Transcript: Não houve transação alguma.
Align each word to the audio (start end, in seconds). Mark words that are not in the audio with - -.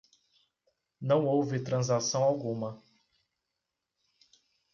Não 0.99 1.27
houve 1.27 1.59
transação 1.63 2.23
alguma. 2.23 2.81